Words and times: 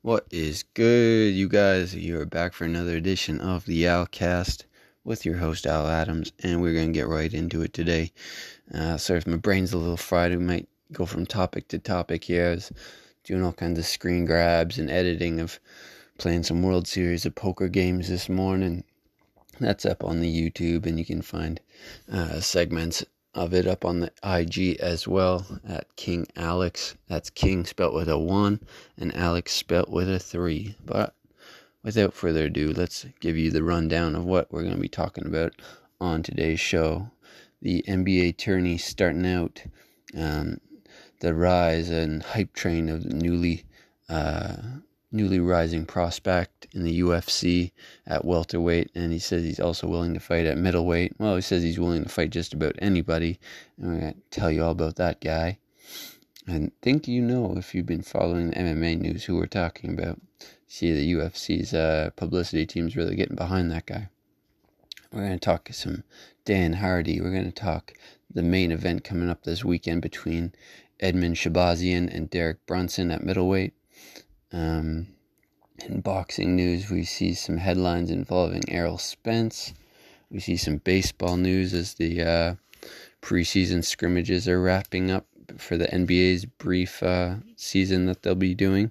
What 0.00 0.26
is 0.30 0.62
good, 0.72 1.34
you 1.34 1.50
guys? 1.50 1.94
You 1.94 2.18
are 2.20 2.24
back 2.24 2.54
for 2.54 2.64
another 2.64 2.96
edition 2.96 3.42
of 3.42 3.66
the 3.66 3.82
Alcast 3.84 4.64
with 5.04 5.26
your 5.26 5.36
host 5.36 5.66
Al 5.66 5.86
Adams, 5.86 6.32
and 6.42 6.62
we're 6.62 6.72
gonna 6.72 6.92
get 6.92 7.08
right 7.08 7.34
into 7.34 7.60
it 7.60 7.74
today. 7.74 8.12
Uh, 8.72 8.96
sorry 8.96 9.18
if 9.18 9.26
my 9.26 9.36
brain's 9.36 9.74
a 9.74 9.78
little 9.78 9.98
fried. 9.98 10.30
We 10.30 10.38
might 10.38 10.68
go 10.92 11.04
from 11.04 11.26
topic 11.26 11.68
to 11.68 11.78
topic 11.78 12.24
here. 12.24 12.46
I 12.46 12.54
was 12.54 12.72
doing 13.22 13.44
all 13.44 13.52
kinds 13.52 13.78
of 13.78 13.84
screen 13.84 14.24
grabs 14.24 14.78
and 14.78 14.90
editing 14.90 15.40
of 15.40 15.60
playing 16.16 16.44
some 16.44 16.62
World 16.62 16.88
Series 16.88 17.26
of 17.26 17.34
poker 17.34 17.68
games 17.68 18.08
this 18.08 18.30
morning. 18.30 18.84
That's 19.60 19.86
up 19.86 20.02
on 20.02 20.20
the 20.20 20.50
YouTube, 20.50 20.86
and 20.86 20.98
you 20.98 21.04
can 21.04 21.22
find 21.22 21.60
uh, 22.10 22.40
segments 22.40 23.04
of 23.34 23.52
it 23.52 23.66
up 23.66 23.84
on 23.84 24.00
the 24.00 24.12
IG 24.22 24.76
as 24.80 25.08
well 25.08 25.46
at 25.66 25.94
King 25.96 26.26
Alex. 26.36 26.94
That's 27.08 27.30
King 27.30 27.64
spelt 27.64 27.94
with 27.94 28.08
a 28.08 28.18
1 28.18 28.60
and 28.98 29.14
Alex 29.14 29.52
spelt 29.52 29.88
with 29.88 30.08
a 30.08 30.18
3. 30.18 30.76
But 30.84 31.14
without 31.82 32.14
further 32.14 32.44
ado, 32.44 32.72
let's 32.72 33.06
give 33.20 33.36
you 33.36 33.50
the 33.50 33.62
rundown 33.62 34.14
of 34.14 34.24
what 34.24 34.52
we're 34.52 34.62
going 34.62 34.74
to 34.76 34.80
be 34.80 34.88
talking 34.88 35.26
about 35.26 35.52
on 36.00 36.22
today's 36.22 36.60
show. 36.60 37.10
The 37.60 37.84
NBA 37.88 38.36
tourney 38.36 38.78
starting 38.78 39.26
out, 39.26 39.62
um, 40.16 40.60
the 41.20 41.34
rise 41.34 41.90
and 41.90 42.22
hype 42.22 42.52
train 42.52 42.88
of 42.88 43.04
the 43.04 43.14
newly 43.14 43.64
uh, 44.08 44.56
newly 45.14 45.38
rising 45.38 45.86
prospect 45.86 46.66
in 46.72 46.82
the 46.82 47.00
UFC 47.00 47.70
at 48.06 48.24
welterweight, 48.24 48.90
and 48.94 49.12
he 49.12 49.18
says 49.18 49.44
he's 49.44 49.60
also 49.60 49.86
willing 49.86 50.12
to 50.12 50.20
fight 50.20 50.44
at 50.44 50.58
middleweight. 50.58 51.14
Well, 51.18 51.36
he 51.36 51.40
says 51.40 51.62
he's 51.62 51.78
willing 51.78 52.02
to 52.02 52.08
fight 52.08 52.30
just 52.30 52.52
about 52.52 52.74
anybody, 52.80 53.38
and 53.78 53.92
we're 53.92 54.00
going 54.00 54.14
to 54.14 54.20
tell 54.30 54.50
you 54.50 54.64
all 54.64 54.72
about 54.72 54.96
that 54.96 55.20
guy. 55.20 55.58
And 56.46 56.72
think 56.82 57.08
you 57.08 57.22
know 57.22 57.54
if 57.56 57.74
you've 57.74 57.86
been 57.86 58.02
following 58.02 58.50
the 58.50 58.56
MMA 58.56 59.00
news 59.00 59.24
who 59.24 59.36
we're 59.36 59.46
talking 59.46 59.94
about. 59.94 60.20
See 60.66 60.92
the 60.92 61.12
UFC's 61.14 61.72
uh, 61.72 62.10
publicity 62.16 62.66
team's 62.66 62.96
really 62.96 63.14
getting 63.14 63.36
behind 63.36 63.70
that 63.70 63.86
guy. 63.86 64.08
We're 65.12 65.26
going 65.26 65.38
to 65.38 65.44
talk 65.44 65.68
some 65.72 66.02
Dan 66.44 66.74
Hardy. 66.74 67.20
We're 67.20 67.30
going 67.30 67.44
to 67.44 67.52
talk 67.52 67.94
the 68.28 68.42
main 68.42 68.72
event 68.72 69.04
coming 69.04 69.30
up 69.30 69.44
this 69.44 69.64
weekend 69.64 70.02
between 70.02 70.52
Edmen 71.00 71.34
Shahbazyan 71.34 72.12
and 72.12 72.28
Derek 72.28 72.66
Brunson 72.66 73.10
at 73.10 73.22
middleweight. 73.22 73.74
Um, 74.52 75.08
in 75.82 76.00
boxing 76.00 76.54
news, 76.54 76.90
we 76.90 77.04
see 77.04 77.34
some 77.34 77.56
headlines 77.56 78.10
involving 78.10 78.62
Errol 78.68 78.98
Spence. 78.98 79.74
We 80.30 80.40
see 80.40 80.56
some 80.56 80.78
baseball 80.78 81.36
news 81.36 81.74
as 81.74 81.94
the 81.94 82.22
uh, 82.22 82.54
preseason 83.20 83.84
scrimmages 83.84 84.48
are 84.48 84.60
wrapping 84.60 85.10
up 85.10 85.26
for 85.58 85.76
the 85.76 85.86
NBA's 85.86 86.44
brief 86.44 87.02
uh, 87.02 87.36
season 87.56 88.06
that 88.06 88.22
they'll 88.22 88.34
be 88.34 88.54
doing. 88.54 88.90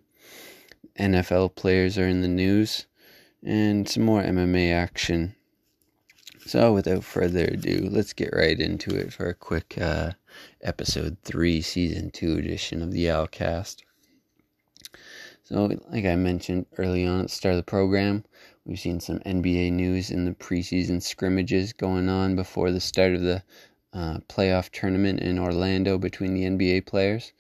NFL 1.00 1.56
players 1.56 1.98
are 1.98 2.08
in 2.08 2.22
the 2.22 2.28
news, 2.28 2.86
and 3.42 3.88
some 3.88 4.04
more 4.04 4.22
MMA 4.22 4.72
action. 4.72 5.36
So, 6.46 6.74
without 6.74 7.04
further 7.04 7.46
ado, 7.46 7.88
let's 7.90 8.14
get 8.14 8.34
right 8.34 8.60
into 8.60 8.96
it 8.96 9.14
for 9.14 9.28
a 9.28 9.34
quick 9.34 9.78
uh, 9.80 10.12
episode 10.62 11.18
3, 11.24 11.62
season 11.62 12.12
2 12.12 12.38
edition 12.38 12.82
of 12.82 12.92
the 12.92 13.06
Alcast. 13.06 13.78
So, 15.46 15.70
like 15.90 16.06
I 16.06 16.16
mentioned 16.16 16.68
early 16.78 17.06
on 17.06 17.20
at 17.20 17.24
the 17.24 17.30
start 17.30 17.56
of 17.56 17.58
the 17.58 17.64
program, 17.64 18.24
we've 18.64 18.80
seen 18.80 19.02
some 19.02 19.20
NBA 19.20 19.74
news 19.74 20.10
in 20.10 20.24
the 20.24 20.32
preseason 20.32 21.02
scrimmages 21.02 21.74
going 21.74 22.08
on 22.08 22.38
before 22.38 22.72
the 22.72 22.80
start 22.80 23.14
of 23.14 23.22
the 23.22 23.44
uh, 23.92 24.20
playoff 24.30 24.70
tournament 24.72 25.20
in 25.20 25.38
Orlando 25.38 25.98
between 25.98 26.34
the 26.34 26.46
NBA 26.46 26.86
players. 26.86 27.34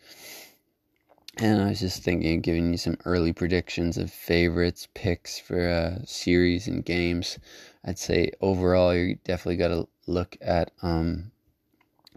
And 1.38 1.62
I 1.62 1.70
was 1.70 1.80
just 1.80 2.04
thinking 2.04 2.36
of 2.36 2.42
giving 2.42 2.72
you 2.74 2.78
some 2.78 2.98
early 3.06 3.32
predictions 3.32 3.98
of 3.98 4.12
favorites, 4.12 4.90
picks 4.94 5.40
for 5.40 5.66
uh, 5.66 6.04
series 6.06 6.68
and 6.68 6.84
games. 6.84 7.40
I'd 7.86 7.98
say 7.98 8.32
overall, 8.42 8.94
you 8.94 9.18
definitely 9.24 9.58
got 9.58 9.70
to 9.70 9.88
look 10.08 10.36
at 10.42 10.72
um, 10.82 11.32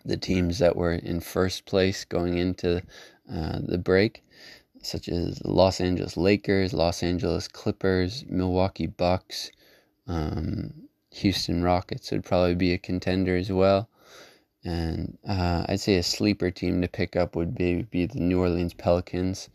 the 0.04 0.16
teams 0.16 0.58
that 0.58 0.74
were 0.74 0.94
in 0.94 1.20
first 1.20 1.64
place 1.64 2.04
going 2.04 2.38
into 2.38 2.82
uh, 3.32 3.60
the 3.62 3.78
break 3.78 4.24
such 4.86 5.08
as 5.08 5.44
Los 5.44 5.80
Angeles 5.80 6.16
Lakers, 6.16 6.72
Los 6.72 7.02
Angeles 7.02 7.48
Clippers, 7.48 8.24
Milwaukee 8.28 8.86
Bucks, 8.86 9.50
um, 10.06 10.72
Houston 11.12 11.62
Rockets 11.62 12.10
would 12.10 12.24
probably 12.24 12.54
be 12.54 12.72
a 12.72 12.78
contender 12.78 13.36
as 13.36 13.50
well. 13.50 13.88
And 14.64 15.16
uh, 15.28 15.64
I'd 15.68 15.80
say 15.80 15.96
a 15.96 16.02
sleeper 16.02 16.50
team 16.50 16.82
to 16.82 16.88
pick 16.88 17.16
up 17.16 17.36
would 17.36 17.54
be, 17.54 17.82
be 17.82 18.06
the 18.06 18.20
New 18.20 18.40
Orleans 18.40 18.74
Pelicans 18.74 19.48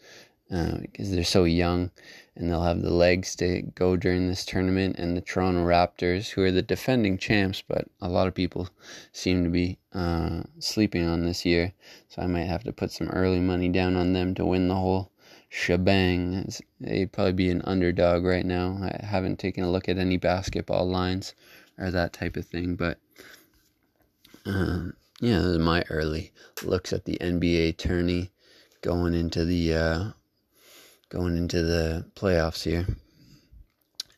uh, 0.51 0.77
because 0.79 1.11
they're 1.11 1.23
so 1.23 1.43
young 1.43 1.91
and 2.35 2.49
they'll 2.49 2.63
have 2.63 2.81
the 2.81 2.93
legs 2.93 3.35
to 3.35 3.61
go 3.75 3.95
during 3.97 4.27
this 4.27 4.45
tournament. 4.45 4.95
And 4.97 5.15
the 5.15 5.21
Toronto 5.21 5.65
Raptors, 5.65 6.29
who 6.29 6.43
are 6.43 6.51
the 6.51 6.61
defending 6.61 7.17
champs, 7.17 7.61
but 7.67 7.87
a 8.01 8.09
lot 8.09 8.27
of 8.27 8.33
people 8.33 8.69
seem 9.11 9.43
to 9.43 9.49
be 9.49 9.77
uh, 9.93 10.43
sleeping 10.59 11.05
on 11.05 11.25
this 11.25 11.45
year. 11.45 11.73
So 12.07 12.21
I 12.21 12.27
might 12.27 12.45
have 12.45 12.63
to 12.63 12.73
put 12.73 12.91
some 12.91 13.09
early 13.09 13.39
money 13.39 13.69
down 13.69 13.95
on 13.95 14.13
them 14.13 14.33
to 14.35 14.45
win 14.45 14.67
the 14.67 14.75
whole 14.75 15.10
shebang. 15.51 16.49
They'd 16.79 17.11
probably 17.11 17.33
be 17.33 17.49
an 17.49 17.61
underdog 17.65 18.23
right 18.23 18.45
now. 18.45 18.79
I 18.81 19.05
haven't 19.05 19.37
taken 19.37 19.65
a 19.65 19.69
look 19.69 19.89
at 19.89 19.97
any 19.97 20.15
basketball 20.15 20.87
lines 20.87 21.35
or 21.77 21.91
that 21.91 22.13
type 22.13 22.37
of 22.37 22.45
thing, 22.45 22.75
but 22.75 22.97
um, 24.45 24.93
yeah, 25.19 25.37
this 25.39 25.47
is 25.47 25.59
my 25.59 25.83
early 25.89 26.31
looks 26.63 26.93
at 26.93 27.03
the 27.03 27.17
NBA 27.19 27.77
tourney 27.77 28.31
going 28.81 29.13
into 29.13 29.43
the 29.43 29.73
uh, 29.73 30.03
going 31.09 31.35
into 31.35 31.61
the 31.61 32.05
playoffs 32.15 32.63
here, 32.63 32.87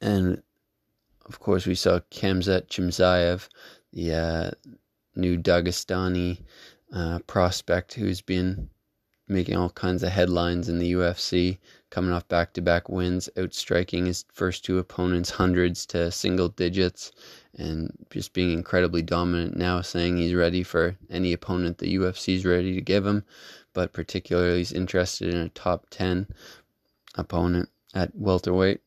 and 0.01 0.41
of 1.25 1.39
course 1.39 1.65
we 1.65 1.75
saw 1.75 1.99
Khamzat 2.11 2.67
Chimaev, 2.67 3.49
the 3.91 4.13
uh, 4.13 4.51
new 5.15 5.37
Dagestani 5.37 6.43
uh, 6.93 7.19
prospect 7.25 7.95
who's 7.95 8.21
been 8.21 8.69
making 9.27 9.55
all 9.55 9.69
kinds 9.69 10.03
of 10.03 10.09
headlines 10.09 10.69
in 10.69 10.79
the 10.79 10.93
UFC, 10.93 11.57
coming 11.89 12.11
off 12.11 12.27
back 12.27 12.53
to 12.53 12.61
back 12.61 12.89
wins, 12.89 13.29
outstriking 13.37 14.05
his 14.05 14.25
first 14.33 14.65
two 14.65 14.79
opponents 14.79 15.29
hundreds 15.29 15.85
to 15.87 16.11
single 16.11 16.49
digits, 16.49 17.11
and 17.57 17.91
just 18.09 18.33
being 18.33 18.51
incredibly 18.51 19.01
dominant 19.01 19.55
now, 19.55 19.81
saying 19.81 20.17
he's 20.17 20.33
ready 20.33 20.63
for 20.63 20.97
any 21.09 21.33
opponent 21.33 21.77
the 21.77 21.95
UFC 21.95 22.35
is 22.35 22.45
ready 22.45 22.73
to 22.73 22.81
give 22.81 23.05
him, 23.05 23.23
but 23.73 23.93
particularly 23.93 24.57
he's 24.57 24.71
interested 24.71 25.33
in 25.33 25.39
a 25.39 25.49
top 25.49 25.87
10 25.89 26.27
opponent 27.15 27.69
at 27.93 28.13
welterweight. 28.15 28.81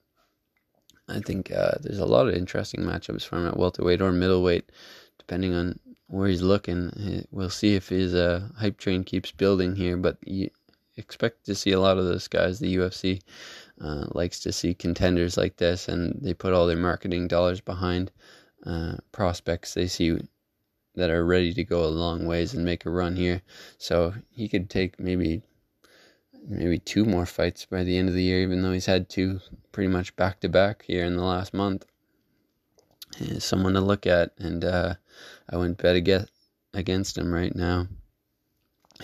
I 1.08 1.20
think 1.20 1.52
uh, 1.52 1.72
there's 1.80 2.00
a 2.00 2.06
lot 2.06 2.28
of 2.28 2.34
interesting 2.34 2.80
matchups 2.80 3.24
for 3.24 3.36
him 3.36 3.46
at 3.46 3.56
welterweight 3.56 4.02
or 4.02 4.10
middleweight, 4.10 4.70
depending 5.18 5.54
on 5.54 5.78
where 6.08 6.28
he's 6.28 6.42
looking. 6.42 7.26
We'll 7.30 7.50
see 7.50 7.74
if 7.74 7.88
his 7.88 8.14
uh, 8.14 8.48
hype 8.56 8.78
train 8.78 9.04
keeps 9.04 9.32
building 9.32 9.74
here, 9.74 9.96
but 9.96 10.18
you 10.24 10.50
expect 10.96 11.44
to 11.46 11.54
see 11.54 11.72
a 11.72 11.80
lot 11.80 11.98
of 11.98 12.04
those 12.04 12.28
guys. 12.28 12.58
The 12.58 12.76
UFC 12.76 13.20
uh, 13.80 14.06
likes 14.12 14.40
to 14.40 14.52
see 14.52 14.74
contenders 14.74 15.36
like 15.36 15.56
this, 15.56 15.88
and 15.88 16.18
they 16.22 16.34
put 16.34 16.52
all 16.52 16.66
their 16.66 16.76
marketing 16.76 17.28
dollars 17.28 17.60
behind 17.60 18.10
uh, 18.64 18.96
prospects 19.12 19.74
they 19.74 19.86
see 19.86 20.18
that 20.94 21.10
are 21.10 21.26
ready 21.26 21.52
to 21.52 21.62
go 21.62 21.84
a 21.84 21.88
long 21.88 22.24
ways 22.26 22.54
and 22.54 22.64
make 22.64 22.86
a 22.86 22.90
run 22.90 23.16
here. 23.16 23.42
So 23.78 24.14
he 24.30 24.48
could 24.48 24.70
take 24.70 24.98
maybe 24.98 25.42
maybe 26.48 26.78
two 26.78 27.04
more 27.04 27.26
fights 27.26 27.66
by 27.66 27.82
the 27.82 27.98
end 27.98 28.08
of 28.08 28.14
the 28.14 28.22
year, 28.22 28.40
even 28.40 28.62
though 28.62 28.72
he's 28.72 28.86
had 28.86 29.08
two 29.08 29.40
pretty 29.72 29.88
much 29.88 30.14
back 30.14 30.40
to 30.40 30.48
back 30.48 30.84
here 30.86 31.04
in 31.04 31.16
the 31.16 31.24
last 31.24 31.52
month 31.52 31.84
someone 33.38 33.74
to 33.74 33.80
look 33.80 34.06
at, 34.06 34.32
and 34.38 34.64
uh, 34.64 34.94
I 35.48 35.56
wouldn't 35.56 35.78
bet 35.78 35.96
against 36.74 37.18
him 37.18 37.32
right 37.32 37.54
now. 37.54 37.88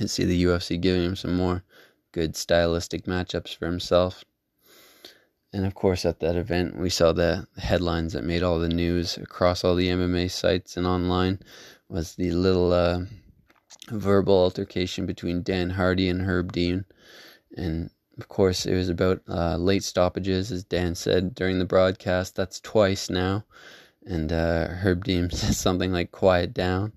I 0.00 0.06
see 0.06 0.24
the 0.24 0.44
UFC 0.44 0.80
giving 0.80 1.04
him 1.04 1.16
some 1.16 1.36
more 1.36 1.62
good 2.12 2.36
stylistic 2.36 3.04
matchups 3.04 3.56
for 3.56 3.66
himself. 3.66 4.24
And 5.52 5.66
of 5.66 5.74
course, 5.74 6.06
at 6.06 6.20
that 6.20 6.36
event, 6.36 6.78
we 6.78 6.88
saw 6.88 7.12
the 7.12 7.46
headlines 7.58 8.14
that 8.14 8.24
made 8.24 8.42
all 8.42 8.58
the 8.58 8.68
news 8.68 9.18
across 9.18 9.64
all 9.64 9.74
the 9.74 9.88
MMA 9.88 10.30
sites 10.30 10.76
and 10.76 10.86
online 10.86 11.40
was 11.88 12.14
the 12.14 12.30
little 12.30 12.72
uh, 12.72 13.00
verbal 13.90 14.34
altercation 14.34 15.04
between 15.04 15.42
Dan 15.42 15.70
Hardy 15.70 16.08
and 16.08 16.22
Herb 16.22 16.52
Dean. 16.52 16.86
And 17.54 17.90
of 18.18 18.28
course, 18.28 18.64
it 18.64 18.74
was 18.74 18.88
about 18.88 19.20
uh, 19.28 19.56
late 19.56 19.84
stoppages, 19.84 20.50
as 20.50 20.64
Dan 20.64 20.94
said 20.94 21.34
during 21.34 21.58
the 21.58 21.66
broadcast. 21.66 22.34
That's 22.34 22.60
twice 22.60 23.10
now 23.10 23.44
and 24.06 24.32
uh, 24.32 24.68
Herb 24.68 25.04
Dean 25.04 25.30
says 25.32 25.58
something 25.58 25.92
like 25.92 26.12
"quiet 26.12 26.54
down," 26.54 26.92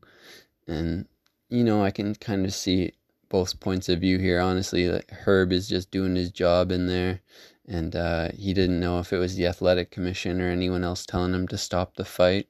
and 0.68 1.08
you 1.50 1.64
know 1.64 1.84
I 1.84 1.92
can 1.92 2.16
kind 2.16 2.46
of 2.46 2.54
see 2.54 2.94
both 3.30 3.60
points 3.60 3.90
of 3.90 4.00
view 4.02 4.18
here. 4.20 4.40
Honestly, 4.40 4.90
like 4.90 5.10
Herb 5.12 5.52
is 5.52 5.68
just 5.70 5.92
doing 5.92 6.16
his 6.16 6.32
job 6.32 6.72
in 6.72 6.88
there, 6.88 7.22
and 7.68 7.96
uh, 7.96 8.30
he 8.34 8.54
didn't 8.54 8.80
know 8.80 9.00
if 9.00 9.14
it 9.14 9.18
was 9.20 9.36
the 9.36 9.48
athletic 9.48 9.92
commission 9.92 10.42
or 10.42 10.50
anyone 10.50 10.84
else 10.84 11.06
telling 11.06 11.34
him 11.34 11.48
to 11.50 11.58
stop 11.58 11.96
the 11.96 12.06
fight. 12.06 12.48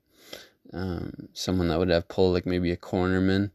um, 0.73 1.29
someone 1.33 1.67
that 1.69 1.79
would 1.79 1.89
have 1.89 2.07
pull 2.07 2.31
like 2.31 2.45
maybe 2.45 2.71
a 2.71 2.77
cornerman. 2.77 3.51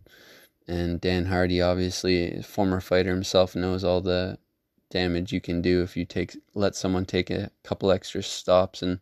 And 0.68 1.00
Dan 1.00 1.26
Hardy, 1.26 1.60
obviously, 1.60 2.42
former 2.42 2.80
fighter 2.80 3.10
himself, 3.10 3.56
knows 3.56 3.84
all 3.84 4.00
the 4.00 4.38
damage 4.90 5.32
you 5.32 5.40
can 5.40 5.62
do 5.62 5.82
if 5.82 5.96
you 5.96 6.04
take 6.04 6.36
let 6.54 6.74
someone 6.76 7.04
take 7.06 7.30
a 7.30 7.50
couple 7.64 7.90
extra 7.90 8.22
stops. 8.22 8.82
And 8.82 9.00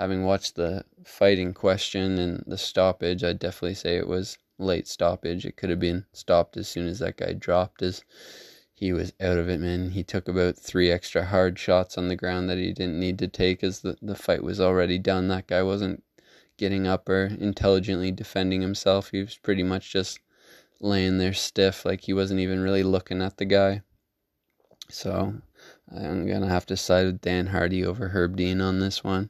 having 0.00 0.24
watched 0.24 0.56
the 0.56 0.84
fighting 1.04 1.52
question 1.52 2.18
and 2.18 2.42
the 2.46 2.56
stoppage, 2.56 3.22
I'd 3.22 3.38
definitely 3.38 3.74
say 3.74 3.96
it 3.96 4.08
was 4.08 4.38
late 4.58 4.88
stoppage. 4.88 5.44
It 5.44 5.56
could 5.56 5.68
have 5.68 5.78
been 5.78 6.06
stopped 6.12 6.56
as 6.56 6.68
soon 6.68 6.86
as 6.88 7.00
that 7.00 7.18
guy 7.18 7.34
dropped 7.34 7.82
his 7.82 8.02
he 8.80 8.94
was 8.94 9.12
out 9.20 9.36
of 9.36 9.50
it, 9.50 9.60
man. 9.60 9.90
He 9.90 10.02
took 10.02 10.26
about 10.26 10.56
three 10.56 10.90
extra 10.90 11.26
hard 11.26 11.58
shots 11.58 11.98
on 11.98 12.08
the 12.08 12.16
ground 12.16 12.48
that 12.48 12.56
he 12.56 12.72
didn't 12.72 12.98
need 12.98 13.18
to 13.18 13.28
take 13.28 13.62
as 13.62 13.80
the, 13.80 13.98
the 14.00 14.14
fight 14.14 14.42
was 14.42 14.58
already 14.58 14.98
done. 14.98 15.28
That 15.28 15.48
guy 15.48 15.62
wasn't 15.62 16.02
getting 16.56 16.86
up 16.86 17.06
or 17.06 17.26
intelligently 17.26 18.10
defending 18.10 18.62
himself. 18.62 19.10
He 19.10 19.20
was 19.20 19.36
pretty 19.36 19.62
much 19.62 19.92
just 19.92 20.18
laying 20.80 21.18
there 21.18 21.34
stiff, 21.34 21.84
like 21.84 22.00
he 22.00 22.14
wasn't 22.14 22.40
even 22.40 22.60
really 22.60 22.82
looking 22.82 23.20
at 23.20 23.36
the 23.36 23.44
guy. 23.44 23.82
So 24.88 25.34
I'm 25.94 26.26
going 26.26 26.40
to 26.40 26.48
have 26.48 26.64
to 26.66 26.76
side 26.78 27.04
with 27.04 27.20
Dan 27.20 27.48
Hardy 27.48 27.84
over 27.84 28.08
Herb 28.08 28.34
Dean 28.34 28.62
on 28.62 28.80
this 28.80 29.04
one. 29.04 29.28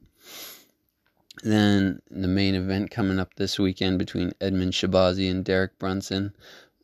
Then 1.43 2.03
the 2.11 2.29
main 2.29 2.55
event 2.55 2.91
coming 2.91 3.19
up 3.19 3.35
this 3.37 3.59
weekend 3.59 3.99
between 3.99 4.33
Edmen 4.41 4.73
Shabazi 4.73 5.31
and 5.31 5.43
Derek 5.43 5.79
Brunson. 5.79 6.35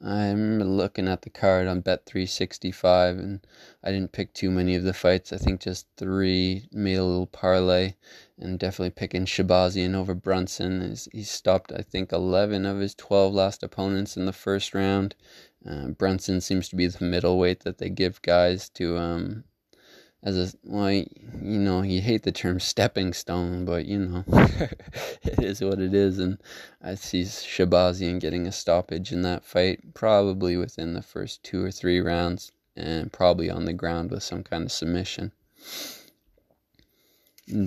I 0.02 0.28
remember 0.28 0.64
looking 0.64 1.08
at 1.08 1.22
the 1.22 1.30
card 1.30 1.66
on 1.66 1.80
Bet 1.80 2.06
365 2.06 3.18
and 3.18 3.46
I 3.82 3.92
didn't 3.92 4.12
pick 4.12 4.32
too 4.32 4.50
many 4.50 4.74
of 4.74 4.84
the 4.84 4.92
fights. 4.92 5.32
I 5.32 5.36
think 5.36 5.60
just 5.60 5.86
three, 5.96 6.68
made 6.70 6.96
a 6.96 7.04
little 7.04 7.26
parlay 7.26 7.94
and 8.38 8.58
definitely 8.58 8.90
picking 8.90 9.24
Shahbazyan 9.24 9.94
over 9.94 10.14
Brunson. 10.14 10.96
He 11.12 11.22
stopped, 11.22 11.72
I 11.72 11.82
think, 11.82 12.12
11 12.12 12.66
of 12.66 12.78
his 12.78 12.94
12 12.94 13.34
last 13.34 13.62
opponents 13.62 14.16
in 14.16 14.26
the 14.26 14.32
first 14.32 14.74
round. 14.74 15.14
Uh, 15.68 15.88
Brunson 15.88 16.40
seems 16.40 16.68
to 16.68 16.76
be 16.76 16.86
the 16.86 17.04
middleweight 17.04 17.60
that 17.64 17.78
they 17.78 17.90
give 17.90 18.22
guys 18.22 18.68
to 18.70 18.98
um, 18.98 19.44
as 20.22 20.36
a 20.36 20.56
well, 20.64 20.90
you 20.90 21.06
know, 21.42 21.82
you 21.82 22.00
hate 22.00 22.22
the 22.22 22.32
term 22.32 22.58
stepping 22.58 23.12
stone, 23.12 23.64
but 23.64 23.86
you 23.86 23.98
know, 23.98 24.24
it 25.22 25.42
is 25.42 25.60
what 25.60 25.78
it 25.78 25.94
is. 25.94 26.18
And 26.18 26.38
I 26.82 26.94
see 26.94 27.22
Shahbazyan 27.22 28.20
getting 28.20 28.46
a 28.46 28.52
stoppage 28.52 29.12
in 29.12 29.22
that 29.22 29.44
fight, 29.44 29.94
probably 29.94 30.56
within 30.56 30.94
the 30.94 31.02
first 31.02 31.42
two 31.42 31.62
or 31.62 31.70
three 31.70 32.00
rounds, 32.00 32.50
and 32.74 33.12
probably 33.12 33.50
on 33.50 33.66
the 33.66 33.72
ground 33.72 34.10
with 34.10 34.22
some 34.22 34.42
kind 34.42 34.64
of 34.64 34.72
submission. 34.72 35.32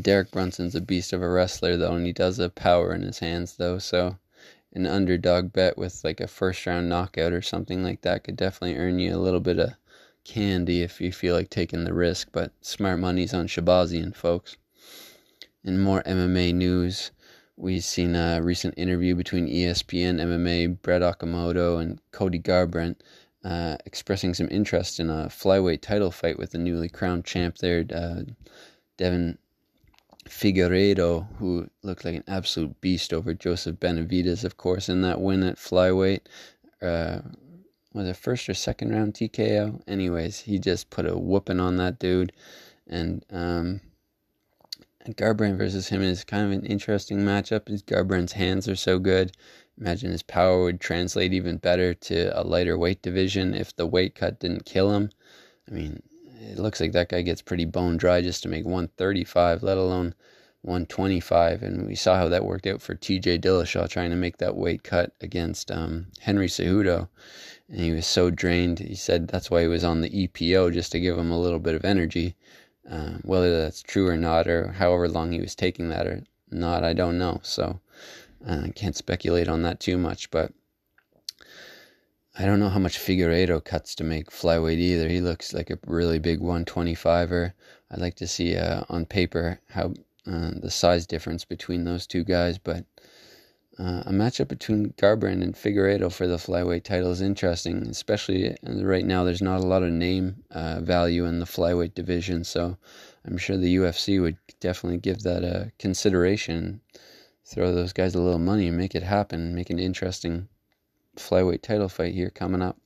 Derek 0.02 0.32
Brunson's 0.32 0.76
a 0.76 0.82
beast 0.82 1.14
of 1.14 1.22
a 1.22 1.30
wrestler, 1.30 1.78
though, 1.78 1.94
and 1.94 2.06
he 2.06 2.12
does 2.12 2.38
have 2.38 2.54
power 2.56 2.94
in 2.94 3.02
his 3.02 3.20
hands, 3.20 3.56
though. 3.56 3.80
So, 3.80 4.18
an 4.74 4.86
underdog 4.86 5.54
bet 5.54 5.78
with 5.78 6.04
like 6.04 6.20
a 6.20 6.28
first 6.28 6.66
round 6.66 6.90
knockout 6.90 7.32
or 7.32 7.42
something 7.42 7.82
like 7.82 8.02
that 8.02 8.26
could 8.26 8.36
definitely 8.36 8.78
earn 8.78 9.00
you 9.00 9.16
a 9.16 9.18
little 9.18 9.40
bit 9.40 9.58
of 9.58 9.74
candy 10.30 10.84
if 10.84 11.02
you 11.02 11.12
feel 11.12 11.36
like 11.36 11.50
taking 11.50 11.86
the 11.86 11.94
risk, 11.94 12.30
but 12.32 12.52
smart 12.62 13.00
money's 13.00 13.34
on 13.34 13.48
Shahbazyan, 13.48 14.16
folks. 14.16 14.58
In 15.64 15.80
more 15.80 16.04
MMA 16.04 16.54
news, 16.54 17.10
we've 17.58 17.84
seen 17.84 18.16
a 18.16 18.40
recent 18.42 18.76
interview 18.78 19.16
between 19.16 19.48
ESPN 19.48 20.20
MMA 20.20 20.82
Brett 20.84 21.02
Okamoto 21.02 21.82
and 21.82 22.00
Cody 22.12 22.40
Garbrandt 22.40 22.98
uh, 23.44 23.78
expressing 23.86 24.36
some 24.36 24.48
interest 24.52 25.00
in 25.00 25.10
a 25.10 25.28
flyweight 25.30 25.82
title 25.82 26.12
fight 26.12 26.38
with 26.38 26.52
the 26.52 26.60
newly 26.60 26.90
crowned 26.90 27.26
champ 27.26 27.58
there, 27.58 27.84
uh, 27.94 28.22
Devin 28.98 29.38
Figueiredo, 30.28 31.28
who 31.38 31.68
looked 31.82 32.06
like 32.06 32.16
an 32.16 32.24
absolute 32.28 32.80
beast 32.82 33.14
over 33.14 33.34
Joseph 33.34 33.78
Benavidez, 33.78 34.44
of 34.44 34.58
course, 34.58 34.90
in 34.90 35.02
that 35.02 35.22
win 35.22 35.42
at 35.42 35.56
flyweight. 35.56 36.22
Uh, 36.82 37.22
was 37.94 38.08
it 38.08 38.18
first 38.18 38.48
or 38.50 38.54
second 38.54 38.92
round 38.92 39.14
TKO? 39.14 39.82
Anyways, 39.88 40.40
he 40.40 40.60
just 40.60 40.90
put 40.90 41.06
a 41.06 41.18
whooping 41.18 41.60
on 41.60 41.78
that 41.78 42.00
dude, 42.00 42.32
and 42.88 43.26
um, 43.32 43.82
Garbrandt 45.08 45.58
versus 45.58 45.90
him 45.90 46.02
is 46.02 46.24
kind 46.24 46.46
of 46.46 46.52
an 46.52 46.66
interesting 46.66 47.20
matchup. 47.20 47.68
His 47.68 47.82
Garbrandt's 47.82 48.34
hands 48.34 48.68
are 48.68 48.76
so 48.76 49.00
good. 49.00 49.36
Imagine 49.80 50.12
his 50.12 50.24
power 50.24 50.64
would 50.64 50.80
translate 50.82 51.34
even 51.34 51.58
better 51.58 51.94
to 51.94 52.40
a 52.40 52.44
lighter 52.44 52.78
weight 52.78 53.02
division 53.02 53.54
if 53.54 53.76
the 53.76 53.88
weight 53.88 54.14
cut 54.14 54.40
didn't 54.40 54.66
kill 54.66 54.92
him. 54.92 55.10
I 55.68 55.74
mean, 55.74 56.04
it 56.42 56.60
looks 56.60 56.82
like 56.82 56.92
that 56.92 57.10
guy 57.10 57.22
gets 57.22 57.42
pretty 57.42 57.66
bone 57.66 57.98
dry 57.98 58.22
just 58.22 58.44
to 58.44 58.50
make 58.50 58.66
135, 58.66 59.64
let 59.64 59.78
alone 59.78 60.14
125. 60.64 61.64
And 61.64 61.88
we 61.88 61.96
saw 61.96 62.18
how 62.18 62.30
that 62.30 62.46
worked 62.46 62.68
out 62.68 62.82
for 62.82 62.96
TJ 62.96 63.40
Dillashaw 63.40 63.90
trying 63.90 64.10
to 64.10 64.16
make 64.16 64.38
that 64.38 64.58
weight 64.58 64.84
cut 64.84 65.14
against 65.22 65.72
um, 65.72 66.08
Henry 66.20 66.48
Cejudo 66.48 67.08
and 67.70 67.80
he 67.80 67.92
was 67.92 68.08
so 68.08 68.30
drained. 68.30 68.80
He 68.80 68.96
said 68.96 69.28
that's 69.28 69.52
why 69.52 69.62
he 69.62 69.68
was 69.68 69.84
on 69.84 70.02
the 70.02 70.10
EPO 70.10 70.74
just 70.74 70.92
to 70.92 71.00
give 71.00 71.18
him 71.18 71.32
a 71.32 71.40
little 71.40 71.60
bit 71.60 71.76
of 71.76 71.86
energy. 71.86 72.36
Uh, 72.90 73.20
whether 73.22 73.62
that's 73.62 73.84
true 73.84 74.08
or 74.08 74.18
not, 74.18 74.48
or 74.48 74.72
however 74.72 75.08
long 75.08 75.32
he 75.32 75.40
was 75.40 75.54
taking 75.54 75.90
that 75.90 76.08
or 76.08 76.24
not, 76.50 76.84
I 76.84 76.94
don't 76.94 77.20
know. 77.20 77.40
So 77.44 77.80
uh, 78.48 78.62
I 78.66 78.70
can't 78.70 78.96
speculate 78.96 79.48
on 79.48 79.62
that 79.62 79.80
too 79.80 79.98
much. 79.98 80.32
But 80.32 80.52
I 82.38 82.46
don't 82.46 82.60
know 82.60 82.70
how 82.70 82.80
much 82.80 82.98
Figueiredo 82.98 83.64
cuts 83.64 83.94
to 83.96 84.04
make 84.04 84.32
flyweight 84.32 84.80
either. 84.80 85.08
He 85.08 85.22
looks 85.22 85.54
like 85.54 85.70
a 85.70 85.78
really 85.86 86.18
big 86.18 86.40
125er. 86.40 87.54
I'd 87.92 88.00
like 88.00 88.16
to 88.16 88.28
see 88.28 88.56
uh, 88.56 88.84
on 88.90 89.06
paper 89.06 89.60
how 89.70 89.94
uh, 90.26 90.52
the 90.56 90.72
size 90.72 91.06
difference 91.06 91.46
between 91.46 91.84
those 91.84 92.08
two 92.08 92.24
guys, 92.24 92.58
but 92.58 92.86
uh, 93.80 94.04
a 94.06 94.12
matchup 94.12 94.50
between 94.50 94.92
Garbrandt 94.98 95.42
and 95.42 95.56
Figueiredo 95.56 96.12
for 96.12 96.28
the 96.28 96.36
flyweight 96.36 96.84
title 96.84 97.12
is 97.12 97.22
interesting, 97.22 97.88
especially 97.88 98.58
right 98.64 99.06
now. 99.06 99.24
There's 99.24 99.42
not 99.42 99.62
a 99.62 99.66
lot 99.66 99.84
of 99.84 99.92
name 99.92 100.44
uh, 100.52 100.82
value 100.82 101.26
in 101.26 101.40
the 101.40 101.46
flyweight 101.46 101.94
division, 101.94 102.44
so 102.44 102.78
I'm 103.26 103.38
sure 103.38 103.56
the 103.56 103.78
UFC 103.78 104.22
would 104.22 104.38
definitely 104.60 105.00
give 105.00 105.22
that 105.22 105.46
a 105.46 105.72
consideration. 105.80 106.82
Throw 107.46 107.74
those 107.74 107.94
guys 107.94 108.16
a 108.16 108.22
little 108.22 108.38
money 108.38 108.68
and 108.68 108.78
make 108.78 108.96
it 108.96 109.04
happen, 109.04 109.56
make 109.56 109.70
an 109.70 109.80
interesting 109.80 110.50
flyweight 111.18 111.62
title 111.62 111.90
fight 111.90 112.14
here 112.14 112.30
coming 112.30 112.62
up. 112.62 112.78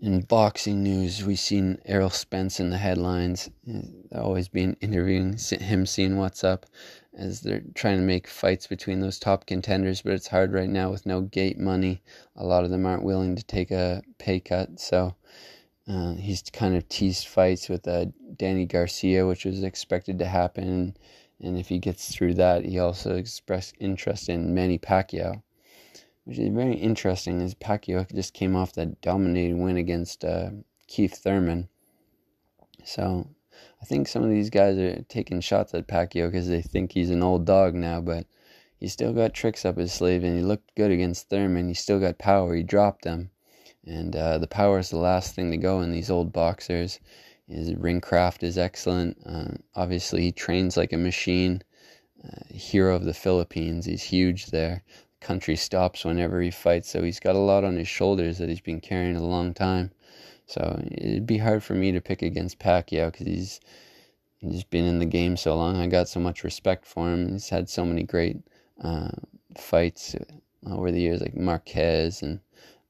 In 0.00 0.22
boxing 0.22 0.82
news, 0.82 1.24
we've 1.24 1.38
seen 1.38 1.78
Errol 1.84 2.10
Spence 2.10 2.58
in 2.58 2.70
the 2.70 2.78
headlines. 2.78 3.48
always 4.12 4.48
been 4.48 4.76
interviewing 4.80 5.38
him, 5.38 5.86
seeing 5.86 6.16
what's 6.16 6.42
up 6.42 6.66
as 7.16 7.42
they're 7.42 7.62
trying 7.76 7.98
to 7.98 8.02
make 8.02 8.26
fights 8.26 8.66
between 8.66 9.00
those 9.00 9.20
top 9.20 9.46
contenders, 9.46 10.02
but 10.02 10.12
it's 10.14 10.26
hard 10.26 10.52
right 10.52 10.68
now 10.68 10.90
with 10.90 11.06
no 11.06 11.20
gate 11.20 11.58
money. 11.58 12.02
A 12.34 12.44
lot 12.44 12.64
of 12.64 12.70
them 12.70 12.84
aren't 12.84 13.04
willing 13.04 13.36
to 13.36 13.44
take 13.44 13.70
a 13.70 14.02
pay 14.18 14.40
cut, 14.40 14.80
so 14.80 15.14
uh, 15.86 16.14
he's 16.14 16.42
kind 16.42 16.76
of 16.76 16.88
teased 16.88 17.28
fights 17.28 17.68
with 17.68 17.86
uh, 17.86 18.06
Danny 18.36 18.66
Garcia, 18.66 19.24
which 19.26 19.44
was 19.44 19.62
expected 19.62 20.18
to 20.18 20.26
happen. 20.26 20.96
And 21.40 21.56
if 21.56 21.68
he 21.68 21.78
gets 21.78 22.12
through 22.12 22.34
that, 22.34 22.64
he 22.64 22.80
also 22.80 23.14
expressed 23.14 23.76
interest 23.78 24.28
in 24.28 24.54
Manny 24.54 24.78
Pacquiao, 24.78 25.43
which 26.24 26.38
is 26.38 26.48
very 26.52 26.74
interesting. 26.74 27.40
As 27.40 27.54
Pacquiao 27.54 28.12
just 28.14 28.34
came 28.34 28.56
off 28.56 28.72
that 28.72 29.00
dominating 29.00 29.62
win 29.62 29.76
against 29.76 30.24
uh, 30.24 30.50
Keith 30.86 31.16
Thurman, 31.16 31.68
so 32.84 33.28
I 33.80 33.84
think 33.84 34.08
some 34.08 34.22
of 34.22 34.30
these 34.30 34.50
guys 34.50 34.78
are 34.78 35.02
taking 35.08 35.40
shots 35.40 35.74
at 35.74 35.86
Pacquiao 35.86 36.30
because 36.30 36.48
they 36.48 36.62
think 36.62 36.92
he's 36.92 37.10
an 37.10 37.22
old 37.22 37.44
dog 37.44 37.74
now, 37.74 38.00
but 38.00 38.26
he's 38.78 38.92
still 38.92 39.12
got 39.12 39.34
tricks 39.34 39.64
up 39.64 39.76
his 39.76 39.92
sleeve, 39.92 40.24
and 40.24 40.36
he 40.36 40.42
looked 40.42 40.74
good 40.74 40.90
against 40.90 41.28
Thurman. 41.28 41.68
He 41.68 41.74
still 41.74 42.00
got 42.00 42.18
power. 42.18 42.54
He 42.54 42.62
dropped 42.62 43.04
them, 43.04 43.30
and 43.86 44.16
uh, 44.16 44.38
the 44.38 44.46
power 44.46 44.78
is 44.78 44.90
the 44.90 44.96
last 44.96 45.34
thing 45.34 45.50
to 45.50 45.56
go 45.56 45.82
in 45.82 45.92
these 45.92 46.10
old 46.10 46.32
boxers. 46.32 46.98
His 47.46 47.74
ring 47.74 48.00
craft 48.00 48.42
is 48.42 48.56
excellent. 48.56 49.18
Uh, 49.26 49.56
obviously, 49.74 50.22
he 50.22 50.32
trains 50.32 50.76
like 50.76 50.92
a 50.92 50.98
machine. 50.98 51.62
Uh, 52.24 52.54
hero 52.54 52.96
of 52.96 53.04
the 53.04 53.12
Philippines. 53.12 53.84
He's 53.84 54.02
huge 54.02 54.46
there. 54.46 54.82
Country 55.24 55.56
stops 55.56 56.04
whenever 56.04 56.40
he 56.40 56.50
fights, 56.50 56.90
so 56.90 57.02
he's 57.02 57.18
got 57.18 57.34
a 57.34 57.38
lot 57.38 57.64
on 57.64 57.76
his 57.76 57.88
shoulders 57.88 58.38
that 58.38 58.48
he's 58.48 58.60
been 58.60 58.80
carrying 58.80 59.16
a 59.16 59.26
long 59.26 59.54
time. 59.54 59.90
So 60.46 60.80
it'd 60.92 61.26
be 61.26 61.38
hard 61.38 61.64
for 61.64 61.74
me 61.74 61.90
to 61.92 62.00
pick 62.00 62.22
against 62.22 62.58
Pacquiao 62.58 63.10
because 63.10 63.26
he's 63.26 63.60
he's 64.38 64.64
been 64.64 64.84
in 64.84 64.98
the 64.98 65.06
game 65.06 65.36
so 65.36 65.56
long. 65.56 65.76
I 65.76 65.86
got 65.86 66.08
so 66.08 66.20
much 66.20 66.44
respect 66.44 66.84
for 66.84 67.12
him. 67.12 67.32
He's 67.32 67.48
had 67.48 67.68
so 67.68 67.84
many 67.86 68.02
great 68.02 68.36
uh, 68.82 69.10
fights 69.56 70.14
over 70.66 70.92
the 70.92 71.00
years, 71.00 71.20
like 71.20 71.34
Marquez 71.34 72.22
and 72.22 72.40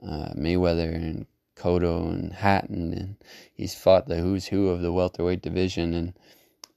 uh, 0.02 0.34
Mayweather 0.36 0.94
and 0.94 1.26
Cotto 1.56 2.10
and 2.10 2.32
Hatton, 2.32 2.92
and 2.92 3.16
he's 3.54 3.74
fought 3.74 4.08
the 4.08 4.16
who's 4.16 4.46
who 4.46 4.68
of 4.68 4.82
the 4.82 4.92
welterweight 4.92 5.42
division. 5.42 5.94
And 5.94 6.12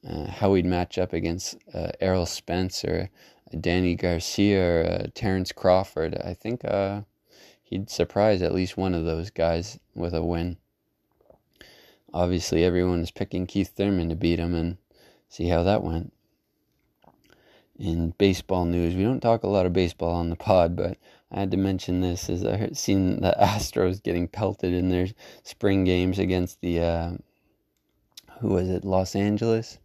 uh, 0.08 0.30
how 0.30 0.54
he'd 0.54 0.66
match 0.66 0.98
up 0.98 1.12
against 1.12 1.58
uh, 1.74 1.90
Errol 2.00 2.26
Spence 2.26 2.86
or 2.86 3.10
Danny 3.60 3.96
Garcia 3.96 4.62
or 4.62 4.86
uh, 4.86 5.08
Terrence 5.13 5.51
Crawford, 5.51 6.18
I 6.24 6.34
think 6.34 6.66
uh, 6.66 7.01
he'd 7.63 7.89
surprise 7.89 8.42
at 8.42 8.54
least 8.54 8.77
one 8.77 8.94
of 8.94 9.06
those 9.06 9.30
guys 9.30 9.80
with 9.96 10.13
a 10.13 10.24
win 10.24 10.58
obviously 12.13 12.63
everyone 12.63 13.01
is 13.01 13.12
picking 13.12 13.46
Keith 13.46 13.74
Thurman 13.75 14.10
to 14.10 14.16
beat 14.16 14.39
him 14.39 14.56
and 14.56 14.77
see 15.30 15.48
how 15.48 15.63
that 15.63 15.84
went. 15.84 16.13
in 17.77 18.12
baseball 18.18 18.66
news, 18.66 18.96
we 18.96 19.04
don't 19.04 19.20
talk 19.20 19.44
a 19.44 19.48
lot 19.48 19.68
of 19.68 19.74
baseball 19.74 20.16
on 20.16 20.32
the 20.32 20.36
pod, 20.36 20.75
but 20.75 20.98
I 21.32 21.42
had 21.42 21.51
to 21.51 21.58
mention 21.58 22.01
this 22.01 22.27
as 22.27 22.44
I 22.44 22.58
heard, 22.58 22.75
seen 22.75 23.22
the 23.22 23.36
Astros 23.39 24.01
getting 24.01 24.27
pelted 24.27 24.74
in 24.74 24.89
their 24.89 25.08
spring 25.44 25.84
games 25.84 26.18
against 26.18 26.62
the 26.62 26.80
uh, 26.80 27.12
who 28.39 28.48
was 28.48 28.68
it, 28.70 28.84
Los 28.84 29.16
Angeles 29.16 29.77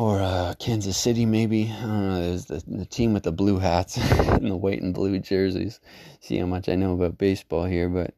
or 0.00 0.18
uh, 0.18 0.54
Kansas 0.58 0.96
City, 0.96 1.26
maybe. 1.26 1.70
I 1.70 1.82
don't 1.82 2.08
know. 2.08 2.22
There's 2.22 2.46
the, 2.46 2.64
the 2.66 2.86
team 2.86 3.12
with 3.12 3.24
the 3.24 3.32
blue 3.32 3.58
hats 3.58 3.98
and 4.28 4.50
the 4.50 4.56
white 4.56 4.80
and 4.80 4.94
blue 4.94 5.18
jerseys. 5.18 5.78
See 6.20 6.38
how 6.38 6.46
much 6.46 6.70
I 6.70 6.74
know 6.74 6.94
about 6.94 7.18
baseball 7.18 7.66
here, 7.66 7.90
but 7.90 8.14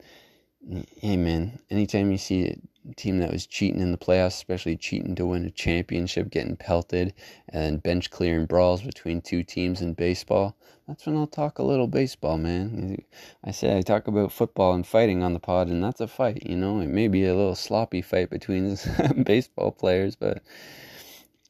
hey, 1.01 1.17
man, 1.17 1.59
anytime 1.71 2.13
you 2.13 2.19
see 2.19 2.47
a 2.47 2.95
team 2.95 3.19
that 3.19 3.33
was 3.33 3.49
cheating 3.49 3.81
in 3.81 3.91
the 3.91 3.99
playoffs, 3.99 4.29
especially 4.29 4.77
cheating 4.77 5.17
to 5.17 5.27
win 5.27 5.45
a 5.45 5.51
championship, 5.51 6.31
getting 6.31 6.55
pelted, 6.55 7.15
and 7.49 7.83
bench 7.83 8.13
clearing 8.13 8.47
brawls 8.47 8.83
between 8.83 9.21
two 9.21 9.43
teams 9.43 9.81
in 9.81 9.95
baseball, 9.95 10.55
that's 10.87 11.05
when 11.05 11.17
I'll 11.17 11.27
talk 11.27 11.59
a 11.59 11.65
little 11.65 11.89
baseball, 11.89 12.39
man. 12.39 12.97
I 13.43 13.51
say 13.51 13.77
I 13.77 13.83
talk 13.83 14.07
about 14.07 14.31
football 14.31 14.73
and 14.75 14.87
fighting 14.87 15.25
on 15.25 15.33
the 15.33 15.41
pod, 15.41 15.67
and 15.67 15.83
that's 15.83 16.01
a 16.01 16.07
fight, 16.07 16.47
you 16.47 16.55
know. 16.55 16.79
It 16.79 16.91
may 16.91 17.09
be 17.09 17.25
a 17.25 17.35
little 17.35 17.57
sloppy 17.57 18.03
fight 18.03 18.31
between 18.31 18.79
baseball 19.25 19.73
players, 19.73 20.15
but 20.15 20.45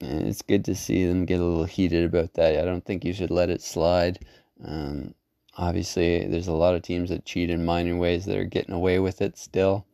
it's 0.03 0.43
good 0.43 0.65
to 0.65 0.75
see 0.75 1.07
them 1.07 1.25
get 1.25 1.41
a 1.41 1.45
little 1.45 1.65
heated 1.65 2.05
about 2.05 2.35
that. 2.35 2.59
I 2.59 2.65
don't 2.65 2.85
think 2.85 3.05
you 3.05 3.13
should 3.13 3.31
let 3.31 3.51
it 3.51 3.63
slide. 3.63 4.19
Um, 4.65 5.15
obviously, 5.57 6.27
there's 6.27 6.49
a 6.49 6.53
lot 6.53 6.75
of 6.75 6.83
teams 6.83 7.11
that 7.11 7.25
cheat 7.25 7.51
in 7.51 7.65
minor 7.65 7.97
ways 7.97 8.25
that 8.27 8.37
are 8.37 8.45
getting 8.45 8.75
away 8.75 8.99
with 8.99 9.23
it 9.23 9.39
still 9.39 9.87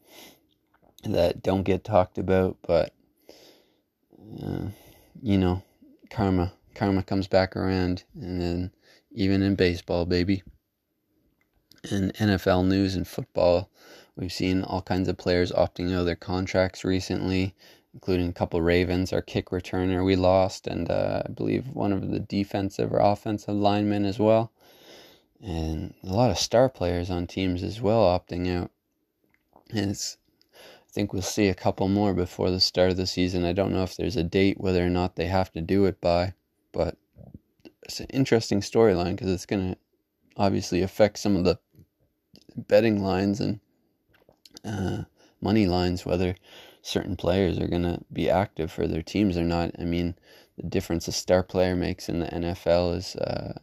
that 1.05 1.43
don't 1.43 1.63
get 1.63 1.85
talked 1.85 2.19
about, 2.19 2.57
but 2.67 2.93
uh, 4.43 4.67
you 5.23 5.39
know, 5.39 5.63
karma 6.11 6.53
karma 6.75 7.03
comes 7.03 7.27
back 7.27 7.57
around, 7.57 8.05
and 8.21 8.41
then 8.41 8.71
even 9.13 9.43
in 9.43 9.55
baseball, 9.55 10.07
baby. 10.07 10.43
In 11.91 12.11
NFL 12.19 12.67
news 12.67 12.97
and 12.97 13.07
football, 13.07 13.71
we've 14.17 14.33
seen 14.33 14.65
all 14.65 14.83
kinds 14.83 15.09
of 15.09 15.17
players 15.17 15.53
opting 15.53 15.93
out 15.93 16.01
of 16.01 16.07
their 16.07 16.17
contracts 16.17 16.85
recently 16.85 17.55
including 17.99 18.29
a 18.29 18.33
couple 18.33 18.63
Ravens, 18.63 19.13
our 19.13 19.21
kick 19.21 19.47
returner 19.47 20.05
we 20.05 20.15
lost, 20.15 20.69
and 20.69 20.89
uh, 20.89 21.25
I 21.27 21.33
believe 21.33 21.67
one 21.71 21.93
of 21.93 22.13
the 22.13 22.21
defensive 22.21 22.93
or 22.93 23.01
offensive 23.01 23.57
linemen 23.57 24.05
as 24.05 24.21
well. 24.21 24.53
And 25.43 25.95
a 26.05 26.13
lot 26.13 26.31
of 26.31 26.39
star 26.39 26.69
players 26.69 27.11
on 27.11 27.27
teams 27.27 27.65
as 27.65 27.81
well 27.81 28.03
opting 28.03 28.49
out. 28.57 28.71
And 29.71 29.91
it's, 29.91 30.17
I 30.55 30.93
think 30.93 31.13
we'll 31.13 31.23
see 31.23 31.49
a 31.49 31.55
couple 31.55 31.89
more 31.89 32.15
before 32.15 32.53
the 32.53 32.61
start 32.61 32.93
of 32.93 32.97
the 32.97 33.07
season. 33.07 33.45
I 33.45 33.53
don't 33.53 33.73
know 33.73 33.83
if 33.83 33.97
there's 33.97 34.17
a 34.17 34.23
date, 34.23 34.61
whether 34.61 34.87
or 34.87 34.91
not 34.91 35.17
they 35.17 35.27
have 35.27 35.51
to 35.55 35.61
do 35.61 35.85
it 35.85 36.01
by, 36.01 36.35
but 36.71 36.97
it's 37.83 37.99
an 37.99 38.07
interesting 38.11 38.61
storyline 38.61 39.17
because 39.17 39.33
it's 39.33 39.47
going 39.47 39.73
to 39.73 39.79
obviously 40.37 40.83
affect 40.83 41.19
some 41.19 41.35
of 41.35 41.43
the 41.43 41.59
betting 42.57 43.03
lines 43.03 43.41
and 43.41 43.59
uh, 44.65 45.03
money 45.41 45.67
lines, 45.67 46.07
whether 46.07 46.37
certain 46.89 47.17
players 47.17 47.59
are 47.59 47.69
going 47.69 47.83
to 47.83 48.01
be 48.11 48.31
active 48.31 48.73
for 48.73 48.87
their 48.87 49.03
teams 49.03 49.37
or 49.37 49.45
not. 49.45 49.71
I 49.79 49.85
mean, 49.85 50.15
the 50.57 50.67
difference 50.67 51.07
a 51.07 51.13
star 51.13 51.43
player 51.43 51.77
makes 51.77 52.09
in 52.09 52.21
the 52.21 52.27
NFL 52.27 52.97
is 52.97 53.15
uh, 53.17 53.59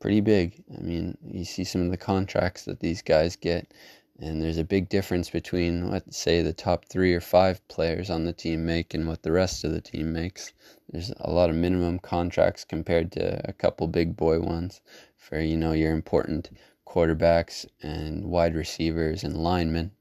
pretty 0.00 0.22
big. 0.22 0.64
I 0.74 0.80
mean, 0.80 1.18
you 1.22 1.44
see 1.44 1.62
some 1.64 1.82
of 1.82 1.90
the 1.90 1.98
contracts 1.98 2.64
that 2.64 2.80
these 2.80 3.02
guys 3.02 3.36
get, 3.36 3.74
and 4.18 4.40
there's 4.40 4.56
a 4.56 4.64
big 4.64 4.88
difference 4.88 5.28
between, 5.28 5.90
let's 5.90 6.16
say, 6.16 6.40
the 6.40 6.54
top 6.54 6.86
three 6.86 7.12
or 7.12 7.20
five 7.20 7.66
players 7.68 8.08
on 8.08 8.24
the 8.24 8.32
team 8.32 8.64
make 8.64 8.94
and 8.94 9.06
what 9.06 9.22
the 9.22 9.32
rest 9.32 9.62
of 9.62 9.72
the 9.72 9.82
team 9.82 10.14
makes. 10.14 10.54
There's 10.88 11.12
a 11.20 11.30
lot 11.30 11.50
of 11.50 11.56
minimum 11.56 11.98
contracts 11.98 12.64
compared 12.64 13.12
to 13.12 13.46
a 13.46 13.52
couple 13.52 13.86
big 13.88 14.16
boy 14.16 14.40
ones 14.40 14.80
for, 15.18 15.38
you 15.38 15.58
know, 15.58 15.72
your 15.72 15.92
important 15.92 16.50
quarterbacks 16.86 17.66
and 17.82 18.24
wide 18.24 18.54
receivers 18.54 19.22
and 19.22 19.36
linemen. 19.36 19.92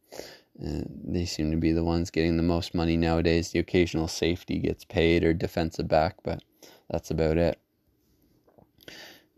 They 0.56 1.26
seem 1.26 1.52
to 1.52 1.58
be 1.58 1.72
the 1.72 1.84
ones 1.84 2.12
getting 2.12 2.38
the 2.38 2.44
most 2.44 2.76
money 2.76 2.98
nowadays. 2.98 3.52
The 3.52 3.60
occasional 3.60 4.08
safety 4.08 4.60
gets 4.60 4.86
paid 4.86 5.24
or 5.24 5.34
defensive 5.34 5.88
back, 5.88 6.18
but 6.24 6.44
that's 6.90 7.10
about 7.10 7.38
it. 7.38 7.60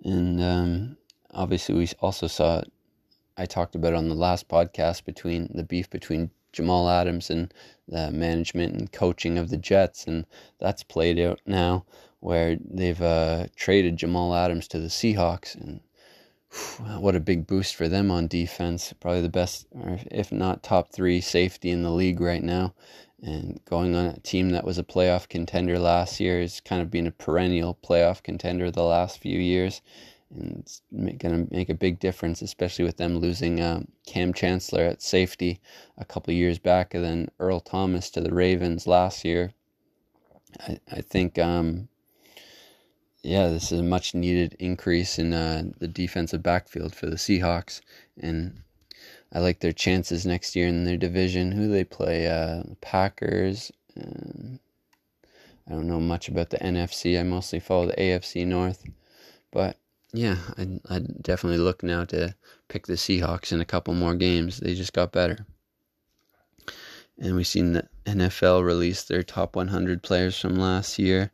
And 0.03 0.41
um, 0.41 0.97
obviously, 1.31 1.75
we 1.75 1.89
also 2.01 2.27
saw, 2.27 2.61
I 3.37 3.45
talked 3.45 3.75
about 3.75 3.93
on 3.93 4.09
the 4.09 4.15
last 4.15 4.49
podcast, 4.49 5.05
between 5.05 5.49
the 5.53 5.63
beef 5.63 5.89
between 5.89 6.31
Jamal 6.51 6.89
Adams 6.89 7.29
and 7.29 7.53
the 7.87 8.11
management 8.11 8.75
and 8.75 8.91
coaching 8.91 9.37
of 9.37 9.49
the 9.49 9.57
Jets, 9.57 10.05
and 10.05 10.25
that's 10.59 10.83
played 10.83 11.19
out 11.19 11.39
now 11.45 11.85
where 12.19 12.57
they've 12.63 13.01
uh, 13.01 13.47
traded 13.55 13.97
Jamal 13.97 14.33
Adams 14.33 14.67
to 14.69 14.79
the 14.79 14.87
Seahawks, 14.87 15.55
and 15.55 15.81
what 16.99 17.15
a 17.15 17.19
big 17.19 17.47
boost 17.47 17.75
for 17.75 17.87
them 17.87 18.11
on 18.11 18.27
defense. 18.27 18.93
Probably 18.99 19.21
the 19.21 19.29
best, 19.29 19.67
if 20.11 20.31
not 20.31 20.63
top 20.63 20.91
three 20.91 21.21
safety 21.21 21.71
in 21.71 21.83
the 21.83 21.91
league 21.91 22.21
right 22.21 22.43
now. 22.43 22.73
And 23.21 23.63
going 23.65 23.95
on 23.95 24.07
a 24.07 24.19
team 24.19 24.49
that 24.49 24.65
was 24.65 24.77
a 24.77 24.83
playoff 24.83 25.29
contender 25.29 25.79
last 25.79 26.19
year 26.19 26.41
is 26.41 26.59
kind 26.59 26.81
of 26.81 26.91
been 26.91 27.07
a 27.07 27.11
perennial 27.11 27.77
playoff 27.81 28.21
contender 28.21 28.69
the 28.69 28.83
last 28.83 29.19
few 29.19 29.39
years. 29.39 29.81
And 30.29 30.57
it's 30.59 30.81
going 30.91 31.17
to 31.17 31.47
make 31.53 31.69
a 31.69 31.75
big 31.75 31.99
difference, 31.99 32.41
especially 32.41 32.85
with 32.85 32.97
them 32.97 33.19
losing 33.19 33.61
um, 33.61 33.87
Kam 34.05 34.33
Chancellor 34.33 34.83
at 34.83 35.01
safety 35.01 35.61
a 35.97 36.05
couple 36.05 36.33
years 36.33 36.59
back, 36.59 36.93
and 36.93 37.03
then 37.03 37.29
Earl 37.39 37.59
Thomas 37.59 38.09
to 38.11 38.21
the 38.21 38.33
Ravens 38.33 38.87
last 38.87 39.23
year. 39.23 39.53
I, 40.59 40.79
I 40.91 41.01
think 41.01 41.39
um, 41.39 41.87
yeah, 43.23 43.47
this 43.47 43.71
is 43.71 43.79
a 43.79 43.83
much 43.83 44.13
needed 44.13 44.55
increase 44.59 45.17
in 45.17 45.33
uh, 45.33 45.63
the 45.79 45.87
defensive 45.87 46.43
backfield 46.43 46.93
for 46.93 47.05
the 47.07 47.15
Seahawks, 47.15 47.79
and 48.19 48.61
I 49.31 49.39
like 49.39 49.61
their 49.61 49.71
chances 49.71 50.25
next 50.25 50.55
year 50.55 50.67
in 50.67 50.83
their 50.83 50.97
division. 50.97 51.53
Who 51.53 51.69
they 51.69 51.85
play? 51.85 52.27
Uh, 52.27 52.63
Packers. 52.81 53.71
I 53.97 55.71
don't 55.71 55.87
know 55.87 56.01
much 56.01 56.27
about 56.27 56.49
the 56.49 56.57
NFC. 56.57 57.17
I 57.17 57.23
mostly 57.23 57.59
follow 57.61 57.87
the 57.87 57.95
AFC 57.95 58.45
North, 58.45 58.83
but 59.51 59.77
yeah, 60.11 60.37
I 60.57 60.79
I 60.89 60.99
definitely 60.99 61.59
look 61.59 61.81
now 61.81 62.03
to 62.05 62.35
pick 62.67 62.87
the 62.87 62.93
Seahawks 62.93 63.53
in 63.53 63.61
a 63.61 63.65
couple 63.65 63.93
more 63.93 64.15
games. 64.15 64.59
They 64.59 64.75
just 64.75 64.93
got 64.93 65.13
better. 65.13 65.45
And 67.19 67.35
we've 67.35 67.47
seen 67.47 67.73
the 67.73 67.87
NFL 68.05 68.65
release 68.65 69.03
their 69.03 69.23
top 69.23 69.55
100 69.55 70.01
players 70.01 70.39
from 70.39 70.55
last 70.55 70.97
year. 70.97 71.31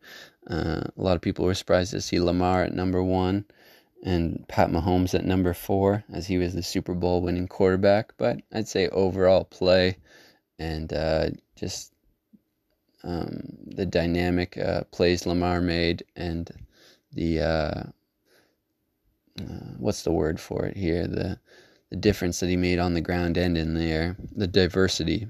Uh, 0.49 0.83
a 0.97 1.01
lot 1.01 1.15
of 1.15 1.21
people 1.21 1.45
were 1.45 1.53
surprised 1.53 1.91
to 1.91 2.01
see 2.01 2.19
Lamar 2.19 2.63
at 2.63 2.73
number 2.73 3.03
one 3.03 3.45
and 4.03 4.45
Pat 4.47 4.69
Mahomes 4.69 5.13
at 5.13 5.25
number 5.25 5.53
four, 5.53 6.03
as 6.11 6.27
he 6.27 6.37
was 6.37 6.53
the 6.53 6.63
Super 6.63 6.93
Bowl 6.93 7.21
winning 7.21 7.47
quarterback. 7.47 8.13
But 8.17 8.39
I'd 8.53 8.67
say 8.67 8.87
overall 8.89 9.43
play 9.43 9.97
and 10.57 10.91
uh, 10.93 11.29
just 11.55 11.93
um, 13.03 13.41
the 13.65 13.85
dynamic 13.85 14.57
uh, 14.57 14.83
plays 14.91 15.25
Lamar 15.25 15.61
made 15.61 16.03
and 16.15 16.49
the 17.13 17.39
uh, 17.39 17.83
uh, 19.39 19.73
what's 19.77 20.03
the 20.03 20.11
word 20.11 20.39
for 20.39 20.65
it 20.65 20.75
here 20.75 21.07
the 21.07 21.39
the 21.89 21.95
difference 21.95 22.39
that 22.39 22.49
he 22.49 22.57
made 22.57 22.77
on 22.77 22.93
the 22.93 23.01
ground 23.01 23.37
and 23.37 23.57
in 23.57 23.73
the 23.73 23.85
air 23.85 24.15
the 24.35 24.47
diversity 24.47 25.27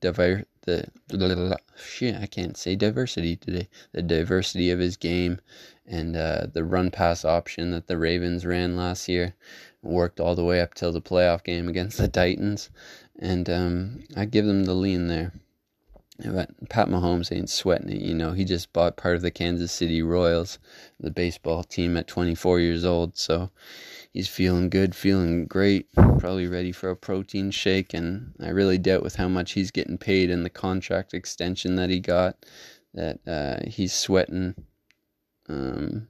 diver- 0.00 0.44
the 0.64 0.86
blah, 1.08 1.18
blah, 1.18 1.34
blah, 1.34 1.56
shit 1.76 2.14
I 2.16 2.26
can't 2.26 2.56
say 2.56 2.76
diversity 2.76 3.36
today. 3.36 3.68
The 3.92 4.02
diversity 4.02 4.70
of 4.70 4.78
his 4.78 4.96
game 4.96 5.40
and 5.86 6.16
uh, 6.16 6.46
the 6.52 6.64
run 6.64 6.90
pass 6.90 7.24
option 7.24 7.70
that 7.72 7.86
the 7.86 7.98
Ravens 7.98 8.46
ran 8.46 8.76
last 8.76 9.08
year 9.08 9.34
worked 9.82 10.18
all 10.18 10.34
the 10.34 10.44
way 10.44 10.60
up 10.60 10.74
till 10.74 10.92
the 10.92 11.02
playoff 11.02 11.44
game 11.44 11.68
against 11.68 11.98
the 11.98 12.08
Titans, 12.08 12.70
and 13.18 13.48
um, 13.50 14.04
I 14.16 14.24
give 14.24 14.46
them 14.46 14.64
the 14.64 14.74
lean 14.74 15.08
there. 15.08 15.32
But 16.24 16.68
Pat 16.68 16.88
Mahomes 16.88 17.34
ain't 17.34 17.50
sweating 17.50 17.90
it, 17.90 18.00
you 18.00 18.14
know. 18.14 18.32
He 18.32 18.44
just 18.44 18.72
bought 18.72 18.96
part 18.96 19.16
of 19.16 19.22
the 19.22 19.32
Kansas 19.32 19.72
City 19.72 20.00
Royals, 20.00 20.60
the 21.00 21.10
baseball 21.10 21.64
team, 21.64 21.96
at 21.96 22.06
24 22.06 22.60
years 22.60 22.84
old. 22.84 23.16
So 23.18 23.50
he's 24.14 24.28
feeling 24.28 24.70
good, 24.70 24.94
feeling 24.94 25.44
great, 25.44 25.92
probably 25.92 26.46
ready 26.46 26.72
for 26.72 26.88
a 26.88 26.96
protein 26.96 27.50
shake. 27.50 27.92
And 27.92 28.32
I 28.40 28.48
really 28.50 28.78
doubt 28.78 29.02
with 29.02 29.16
how 29.16 29.28
much 29.28 29.52
he's 29.52 29.72
getting 29.72 29.98
paid 29.98 30.30
and 30.30 30.44
the 30.44 30.50
contract 30.50 31.12
extension 31.12 31.74
that 31.74 31.90
he 31.90 32.00
got 32.00 32.36
that 32.94 33.18
uh, 33.26 33.68
he's 33.68 33.92
sweating 33.92 34.54
um, 35.48 36.06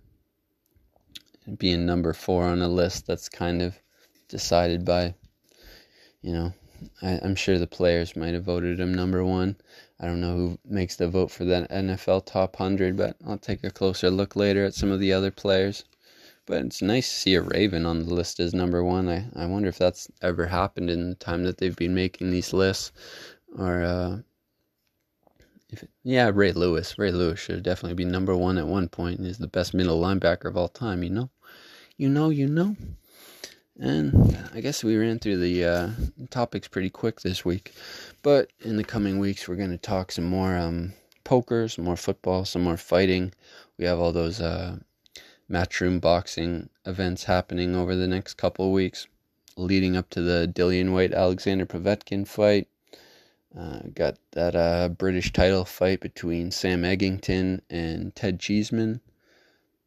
being 1.57 1.87
number 1.87 2.13
four 2.13 2.45
on 2.45 2.61
a 2.61 2.69
list 2.69 3.07
that's 3.07 3.29
kind 3.31 3.63
of 3.63 3.75
decided 4.29 4.85
by, 4.85 5.15
you 6.21 6.35
know, 6.35 6.53
I, 7.01 7.19
I'm 7.23 7.35
sure 7.35 7.59
the 7.59 7.67
players 7.67 8.17
might 8.17 8.35
have 8.35 8.45
voted 8.45 8.79
him 8.79 8.93
number 8.93 9.25
one. 9.25 9.57
I 9.99 10.05
don't 10.05 10.21
know 10.21 10.37
who 10.37 10.59
makes 10.67 10.97
the 10.97 11.09
vote 11.09 11.31
for 11.31 11.47
that 11.47 11.71
NFL 11.71 12.27
top 12.27 12.61
100, 12.61 12.99
but 12.99 13.17
I'll 13.27 13.39
take 13.39 13.65
a 13.65 13.71
closer 13.71 14.11
look 14.11 14.37
later 14.37 14.67
at 14.67 14.75
some 14.75 14.91
of 14.91 15.01
the 15.01 15.15
other 15.15 15.31
players. 15.31 15.85
But 16.47 16.65
it's 16.67 16.83
nice 16.83 17.09
to 17.09 17.17
see 17.17 17.35
a 17.35 17.43
Raven 17.43 17.87
on 17.87 18.01
the 18.01 18.15
list 18.15 18.39
as 18.39 18.53
number 18.53 18.85
one. 18.85 19.09
I, 19.09 19.25
I 19.35 19.47
wonder 19.47 19.69
if 19.69 19.79
that's 19.79 20.11
ever 20.21 20.47
happened 20.47 20.91
in 20.91 21.09
the 21.09 21.15
time 21.17 21.45
that 21.45 21.59
they've 21.59 21.75
been 21.77 21.95
making 21.95 22.31
these 22.31 22.53
lists, 22.53 22.93
or 23.57 23.83
uh, 23.83 24.19
If 25.71 25.83
it, 25.83 25.91
yeah, 26.03 26.31
Ray 26.33 26.53
Lewis. 26.53 26.99
Ray 26.99 27.11
Lewis 27.11 27.41
should 27.41 27.63
definitely 27.63 27.95
be 27.95 28.05
number 28.05 28.37
one 28.37 28.59
at 28.59 28.67
one 28.67 28.89
point. 28.89 29.21
He's 29.21 29.39
the 29.39 29.49
best 29.49 29.75
middle 29.75 30.01
linebacker 30.01 30.45
of 30.45 30.57
all 30.57 30.69
time. 30.69 31.03
You 31.03 31.11
know, 31.11 31.31
you 31.97 32.09
know, 32.09 32.31
you 32.31 32.47
know. 32.47 32.77
And 33.81 34.39
I 34.55 34.61
guess 34.61 34.85
we 34.85 34.97
ran 34.97 35.19
through 35.19 35.39
the 35.39 35.65
uh, 35.65 35.91
topics 36.31 36.69
pretty 36.69 36.91
quick 36.91 37.23
this 37.23 37.45
week. 37.45 37.73
But 38.23 38.53
in 38.61 38.77
the 38.77 38.85
coming 38.85 39.19
weeks, 39.19 39.49
we're 39.49 39.57
going 39.57 39.71
to 39.71 39.79
talk 39.79 40.13
some 40.13 40.27
more 40.27 40.57
um, 40.57 40.93
poker, 41.25 41.67
some 41.69 41.85
more 41.85 41.97
football, 41.97 42.45
some 42.45 42.63
more 42.63 42.77
fighting. 42.77 43.33
We 43.77 43.85
have 43.87 43.99
all 43.99 44.13
those 44.13 44.41
uh, 44.41 44.77
matchroom 45.51 46.01
boxing 46.01 46.69
events 46.87 47.25
happening 47.25 47.75
over 47.75 47.95
the 47.95 48.09
next 48.09 48.35
couple 48.35 48.73
weeks, 48.73 49.07
leading 49.57 49.97
up 49.97 50.11
to 50.11 50.23
the 50.23 50.51
Dillian 50.53 50.93
Whyte 50.93 51.13
Alexander 51.13 51.67
Povetkin 51.67 52.27
fight. 52.27 52.69
Uh, 53.57 53.81
got 53.95 54.17
that 54.33 54.57
uh, 54.57 54.89
British 54.89 55.33
title 55.33 55.65
fight 55.65 56.01
between 56.01 56.51
Sam 56.51 56.83
Eggington 56.83 57.61
and 57.71 58.15
Ted 58.15 58.41
Cheeseman. 58.41 59.01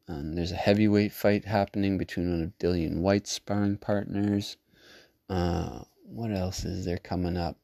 Um, 0.08 0.34
there's 0.34 0.52
a 0.52 0.56
heavyweight 0.56 1.12
fight 1.12 1.44
happening 1.44 1.98
between 1.98 2.30
one 2.30 2.42
of 2.42 2.58
Dillian 2.58 3.00
Whyte's 3.00 3.30
sparring 3.30 3.76
partners. 3.76 4.56
Uh, 5.28 5.80
what 6.04 6.30
else 6.30 6.64
is 6.64 6.86
there 6.86 6.96
coming 6.96 7.36
up? 7.36 7.58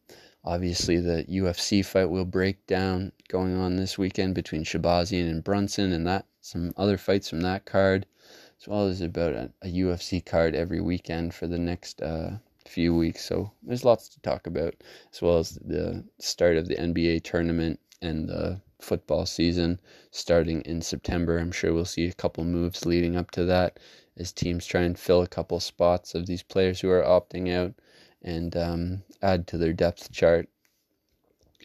Obviously, 0.45 0.99
the 0.99 1.25
UFC 1.25 1.83
fight 1.83 2.11
will 2.11 2.27
break 2.27 2.67
down 2.67 3.13
going 3.29 3.57
on 3.57 3.77
this 3.77 3.97
weekend 3.97 4.35
between 4.35 4.63
Shahbazyan 4.63 5.31
and 5.31 5.43
Brunson, 5.43 5.93
and 5.95 6.07
that 6.07 6.27
some 6.45 6.75
other 6.77 6.99
fights 6.99 7.31
from 7.31 7.41
that 7.41 7.65
card, 7.65 8.05
as 8.61 8.69
well 8.69 8.87
as 8.87 9.01
about 9.01 9.33
a, 9.33 9.51
a 9.63 9.69
UFC 9.69 10.25
card 10.25 10.55
every 10.55 10.81
weekend 10.81 11.33
for 11.33 11.47
the 11.47 11.59
next 11.59 12.03
uh, 12.03 12.33
few 12.67 12.95
weeks. 12.95 13.25
So 13.25 13.51
there's 13.63 13.85
lots 13.85 14.11
to 14.11 14.21
talk 14.21 14.47
about, 14.47 14.75
as 15.11 15.23
well 15.23 15.39
as 15.39 15.59
the 15.65 16.05
start 16.19 16.59
of 16.59 16.69
the 16.69 16.77
NBA 16.77 17.25
tournament 17.25 17.81
and 18.03 18.29
the 18.29 18.61
football 18.79 19.25
season 19.25 19.81
starting 20.11 20.61
in 20.67 20.83
September. 20.83 21.39
I'm 21.39 21.51
sure 21.51 21.73
we'll 21.73 21.87
see 21.87 22.07
a 22.07 22.13
couple 22.13 22.45
moves 22.45 22.85
leading 22.85 23.17
up 23.17 23.31
to 23.31 23.45
that 23.47 23.81
as 24.19 24.31
teams 24.31 24.67
try 24.67 24.83
and 24.83 24.99
fill 24.99 25.23
a 25.23 25.27
couple 25.27 25.59
spots 25.61 26.15
of 26.15 26.27
these 26.27 26.43
players 26.43 26.81
who 26.81 26.91
are 26.91 27.03
opting 27.03 27.51
out 27.51 27.73
and 28.21 28.55
um, 28.55 29.03
add 29.23 29.47
to 29.47 29.57
their 29.57 29.73
depth 29.73 30.13
chart 30.13 30.49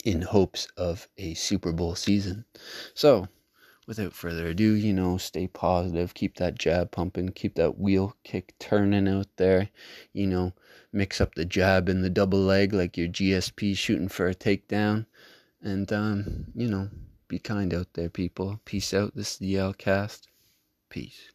in 0.06 0.22
hopes 0.22 0.70
of 0.78 1.10
a 1.18 1.34
Super 1.34 1.74
Bowl 1.74 1.96
season. 1.96 2.46
So, 2.94 3.28
without 3.90 4.14
further 4.14 4.46
ado, 4.46 4.74
you 4.74 4.94
know, 4.94 5.18
stay 5.18 5.48
positive, 5.48 6.14
keep 6.14 6.38
that 6.38 6.54
jab 6.54 6.92
pumping, 6.92 7.30
keep 7.30 7.56
that 7.56 7.80
wheel 7.80 8.16
kick 8.24 8.54
turning 8.60 9.08
out 9.08 9.26
there, 9.38 9.68
you 10.14 10.28
know, 10.28 10.54
mix 10.94 11.20
up 11.20 11.34
the 11.34 11.44
jab 11.44 11.90
and 11.90 12.04
the 12.04 12.10
double 12.10 12.38
leg 12.38 12.72
like 12.72 12.96
your 12.96 13.08
GSP 13.08 13.76
shooting 13.76 14.08
for 14.08 14.28
a 14.28 14.36
takedown. 14.36 15.08
And, 15.60 15.92
um, 15.92 16.46
you 16.54 16.68
know, 16.68 16.90
be 17.28 17.40
kind 17.40 17.74
out 17.74 17.88
there, 17.94 18.12
people. 18.12 18.60
Peace 18.64 18.94
out. 18.94 19.16
This 19.16 19.32
is 19.32 19.38
the 19.40 19.58
L 19.58 19.74
Cast. 19.74 20.28
Peace. 20.90 21.32